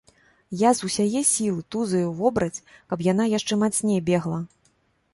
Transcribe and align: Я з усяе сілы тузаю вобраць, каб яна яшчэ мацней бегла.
Я 0.61 0.71
з 0.79 0.87
усяе 0.89 1.21
сілы 1.33 1.61
тузаю 1.77 2.07
вобраць, 2.23 2.63
каб 2.89 3.07
яна 3.13 3.31
яшчэ 3.37 3.63
мацней 3.65 3.99
бегла. 4.13 4.45